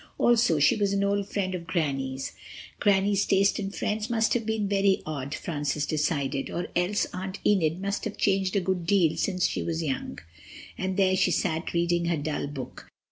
Also 0.17 0.57
she 0.57 0.75
was 0.75 0.93
an 0.93 1.03
old 1.03 1.29
friend 1.29 1.53
of 1.53 1.67
Granny's. 1.67 2.31
Granny's 2.79 3.23
taste 3.23 3.59
in 3.59 3.69
friends 3.69 4.09
must 4.09 4.33
have 4.33 4.47
been 4.47 4.67
very 4.67 5.03
odd, 5.05 5.35
Francis 5.35 5.85
decided, 5.85 6.49
or 6.49 6.65
else 6.75 7.05
Aunt 7.13 7.37
Enid 7.45 7.79
must 7.79 8.05
have 8.05 8.17
changed 8.17 8.55
a 8.55 8.61
good 8.61 8.87
deal 8.87 9.15
since 9.15 9.45
she 9.45 9.61
was 9.61 9.83
young. 9.83 10.17
And 10.75 10.97
there 10.97 11.15
she 11.15 11.29
sat 11.29 11.73
reading 11.75 12.05
her 12.05 12.17
dull 12.17 12.47
book. 12.47 12.89